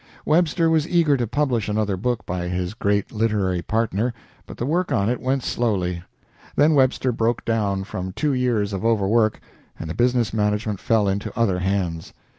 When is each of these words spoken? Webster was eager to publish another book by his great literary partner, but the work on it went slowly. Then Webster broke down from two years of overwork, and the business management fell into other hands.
Webster 0.25 0.67
was 0.67 0.87
eager 0.87 1.15
to 1.15 1.27
publish 1.27 1.69
another 1.69 1.95
book 1.95 2.25
by 2.25 2.47
his 2.47 2.73
great 2.73 3.11
literary 3.11 3.61
partner, 3.61 4.15
but 4.47 4.57
the 4.57 4.65
work 4.65 4.91
on 4.91 5.09
it 5.11 5.21
went 5.21 5.43
slowly. 5.43 6.01
Then 6.55 6.73
Webster 6.73 7.11
broke 7.11 7.45
down 7.45 7.83
from 7.83 8.11
two 8.11 8.33
years 8.33 8.73
of 8.73 8.83
overwork, 8.83 9.39
and 9.77 9.87
the 9.87 9.93
business 9.93 10.33
management 10.33 10.79
fell 10.79 11.07
into 11.07 11.31
other 11.39 11.59
hands. 11.59 12.13